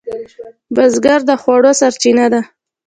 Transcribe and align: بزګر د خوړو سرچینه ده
بزګر 0.75 1.19
د 1.29 1.31
خوړو 1.41 1.71
سرچینه 1.79 2.25
ده 2.33 2.41